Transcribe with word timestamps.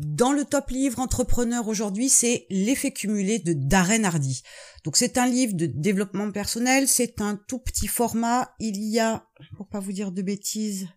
dans 0.00 0.32
le 0.32 0.46
top 0.46 0.70
livre 0.70 0.98
entrepreneur 0.98 1.68
aujourd'hui, 1.68 2.08
c'est 2.08 2.46
L'effet 2.48 2.90
cumulé 2.90 3.38
de 3.38 3.52
Darren 3.52 4.04
Hardy. 4.04 4.42
Donc 4.82 4.96
c'est 4.96 5.18
un 5.18 5.26
livre 5.26 5.52
de 5.52 5.66
développement 5.66 6.30
personnel, 6.30 6.88
c'est 6.88 7.20
un 7.20 7.36
tout 7.36 7.58
petit 7.58 7.86
format, 7.86 8.54
il 8.60 8.82
y 8.82 8.98
a, 8.98 9.26
pour 9.58 9.68
pas 9.68 9.78
vous 9.78 9.92
dire 9.92 10.10
de 10.10 10.22
bêtises, 10.22 10.88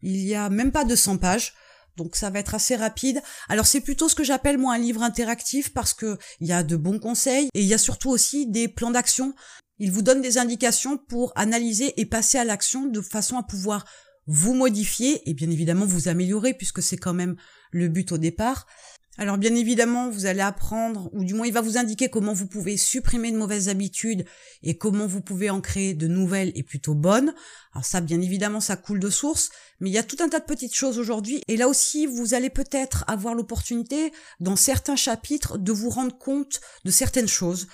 il 0.00 0.16
y 0.24 0.34
a 0.34 0.48
même 0.48 0.72
pas 0.72 0.86
200 0.86 1.18
pages. 1.18 1.52
Donc 1.98 2.16
ça 2.16 2.30
va 2.30 2.38
être 2.38 2.54
assez 2.54 2.74
rapide. 2.74 3.22
Alors 3.50 3.66
c'est 3.66 3.82
plutôt 3.82 4.08
ce 4.08 4.14
que 4.14 4.24
j'appelle 4.24 4.56
moi 4.56 4.74
un 4.74 4.78
livre 4.78 5.02
interactif 5.02 5.74
parce 5.74 5.92
que 5.92 6.18
il 6.40 6.46
y 6.46 6.52
a 6.52 6.62
de 6.62 6.76
bons 6.76 6.98
conseils 6.98 7.48
et 7.52 7.60
il 7.60 7.66
y 7.66 7.74
a 7.74 7.78
surtout 7.78 8.10
aussi 8.10 8.46
des 8.46 8.68
plans 8.68 8.90
d'action. 8.90 9.34
Il 9.78 9.92
vous 9.92 10.02
donne 10.02 10.22
des 10.22 10.38
indications 10.38 10.96
pour 10.96 11.32
analyser 11.36 11.98
et 12.00 12.06
passer 12.06 12.38
à 12.38 12.44
l'action 12.44 12.86
de 12.86 13.00
façon 13.02 13.36
à 13.36 13.42
pouvoir 13.42 13.84
vous 14.26 14.54
modifier 14.54 15.28
et 15.28 15.34
bien 15.34 15.50
évidemment 15.50 15.86
vous 15.86 16.08
améliorer 16.08 16.54
puisque 16.54 16.82
c'est 16.82 16.96
quand 16.96 17.14
même 17.14 17.36
le 17.70 17.88
but 17.88 18.12
au 18.12 18.18
départ. 18.18 18.66
Alors 19.18 19.38
bien 19.38 19.54
évidemment, 19.54 20.10
vous 20.10 20.26
allez 20.26 20.42
apprendre, 20.42 21.08
ou 21.14 21.24
du 21.24 21.32
moins 21.32 21.46
il 21.46 21.52
va 21.52 21.62
vous 21.62 21.78
indiquer 21.78 22.10
comment 22.10 22.34
vous 22.34 22.46
pouvez 22.46 22.76
supprimer 22.76 23.32
de 23.32 23.38
mauvaises 23.38 23.70
habitudes 23.70 24.26
et 24.62 24.76
comment 24.76 25.06
vous 25.06 25.22
pouvez 25.22 25.48
en 25.48 25.62
créer 25.62 25.94
de 25.94 26.06
nouvelles 26.06 26.52
et 26.54 26.62
plutôt 26.62 26.94
bonnes. 26.94 27.34
Alors 27.72 27.86
ça, 27.86 28.02
bien 28.02 28.20
évidemment, 28.20 28.60
ça 28.60 28.76
coule 28.76 29.00
de 29.00 29.08
source, 29.08 29.48
mais 29.80 29.88
il 29.88 29.94
y 29.94 29.98
a 29.98 30.02
tout 30.02 30.18
un 30.20 30.28
tas 30.28 30.40
de 30.40 30.44
petites 30.44 30.74
choses 30.74 30.98
aujourd'hui. 30.98 31.40
Et 31.48 31.56
là 31.56 31.66
aussi, 31.66 32.04
vous 32.04 32.34
allez 32.34 32.50
peut-être 32.50 33.04
avoir 33.06 33.34
l'opportunité, 33.34 34.12
dans 34.38 34.56
certains 34.56 34.96
chapitres, 34.96 35.56
de 35.56 35.72
vous 35.72 35.88
rendre 35.88 36.16
compte 36.18 36.60
de 36.84 36.90
certaines 36.90 37.28
choses. 37.28 37.68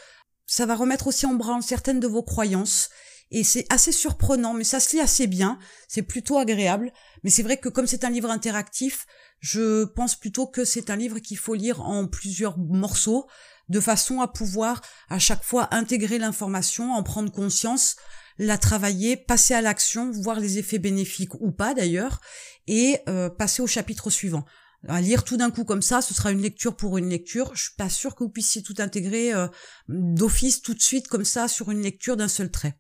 Ça 0.47 0.65
va 0.65 0.77
remettre 0.77 1.09
aussi 1.09 1.27
en 1.27 1.35
branle 1.35 1.63
certaines 1.65 2.01
de 2.01 2.07
vos 2.07 2.23
croyances 2.23 2.89
et 3.33 3.45
c'est 3.45 3.67
assez 3.71 3.93
surprenant, 3.93 4.55
mais 4.55 4.65
ça 4.65 4.79
se 4.79 4.95
lit 4.95 5.01
assez 5.01 5.27
bien, 5.27 5.59
c'est 5.89 6.03
plutôt 6.03 6.39
agréable, 6.39 6.93
mais 7.25 7.31
c'est 7.31 7.43
vrai 7.43 7.57
que 7.57 7.69
comme 7.69 7.87
c'est 7.87 8.05
un 8.05 8.11
livre 8.11 8.31
interactif, 8.31 9.07
je 9.41 9.85
pense 9.85 10.15
plutôt 10.15 10.47
que 10.47 10.65
c'est 10.65 10.91
un 10.91 10.97
livre 10.97 11.19
qu'il 11.19 11.39
faut 11.39 11.55
lire 11.55 11.83
en 11.83 12.07
plusieurs 12.07 12.59
morceaux, 12.59 13.27
de 13.69 13.81
façon 13.81 14.21
à 14.21 14.29
pouvoir 14.29 14.83
à 15.09 15.19
chaque 15.19 15.43
fois 15.43 15.75
intégrer 15.75 16.19
l'information, 16.19 16.93
en 16.93 17.03
prendre 17.03 17.33
conscience, 17.33 17.97
la 18.39 18.59
travailler, 18.59 19.17
passer 19.17 19.55
à 19.55 19.63
l'action, 19.63 20.11
voir 20.11 20.39
les 20.39 20.59
effets 20.59 20.79
bénéfiques 20.79 21.35
ou 21.41 21.53
pas 21.53 21.75
d'ailleurs, 21.75 22.21
et 22.67 22.99
euh, 23.09 23.31
passer 23.31 23.63
au 23.63 23.67
chapitre 23.67 24.11
suivant 24.11 24.45
à 24.89 25.01
lire 25.01 25.25
tout 25.25 25.37
d'un 25.37 25.51
coup 25.51 25.65
comme 25.65 25.83
ça, 25.83 26.03
ce 26.03 26.15
sera 26.15 26.33
une 26.33 26.43
lecture 26.43 26.77
pour 26.77 26.99
une 26.99 27.09
lecture. 27.09 27.55
Je 27.55 27.63
suis 27.63 27.77
pas 27.77 27.89
sûre 27.89 28.15
que 28.15 28.25
vous 28.25 28.31
puissiez 28.31 28.63
tout 28.63 28.75
intégrer 28.79 29.33
euh, 29.33 29.47
d'office 29.89 30.63
tout 30.63 30.75
de 30.75 30.83
suite 30.83 31.09
comme 31.09 31.25
ça 31.25 31.49
sur 31.49 31.71
une 31.71 31.83
lecture 31.83 32.17
d'un 32.17 32.29
seul 32.29 32.51
trait. 32.51 32.77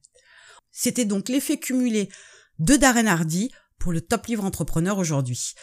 C'était 0.72 1.04
donc 1.04 1.28
l'effet 1.28 1.58
cumulé 1.58 2.08
de 2.58 2.76
Darren 2.76 3.06
Hardy 3.06 3.50
pour 3.78 3.92
le 3.92 4.00
top 4.00 4.26
livre 4.26 4.44
entrepreneur 4.44 4.98
aujourd'hui. 4.98 5.54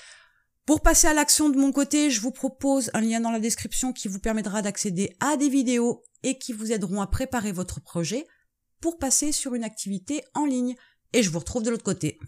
Pour 0.65 0.81
passer 0.81 1.07
à 1.07 1.13
l'action 1.13 1.49
de 1.49 1.57
mon 1.57 1.71
côté, 1.71 2.11
je 2.11 2.21
vous 2.21 2.31
propose 2.31 2.91
un 2.93 3.01
lien 3.01 3.19
dans 3.19 3.31
la 3.31 3.39
description 3.39 3.91
qui 3.91 4.07
vous 4.07 4.19
permettra 4.19 4.61
d'accéder 4.61 5.15
à 5.19 5.35
des 5.35 5.49
vidéos 5.49 6.03
et 6.21 6.37
qui 6.37 6.53
vous 6.53 6.71
aideront 6.71 7.01
à 7.01 7.07
préparer 7.07 7.51
votre 7.51 7.81
projet 7.81 8.27
pour 8.79 8.99
passer 8.99 9.31
sur 9.31 9.55
une 9.55 9.63
activité 9.63 10.23
en 10.35 10.45
ligne. 10.45 10.75
Et 11.13 11.23
je 11.23 11.31
vous 11.31 11.39
retrouve 11.39 11.63
de 11.63 11.71
l'autre 11.71 11.83
côté. 11.83 12.19